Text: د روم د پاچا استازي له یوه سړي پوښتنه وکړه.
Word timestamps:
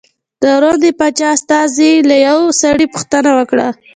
د 0.41 0.43
روم 0.61 0.75
د 0.83 0.85
پاچا 0.99 1.27
استازي 1.35 1.91
له 2.09 2.15
یوه 2.27 2.45
سړي 2.61 2.85
پوښتنه 2.93 3.29
وکړه. 3.39 3.67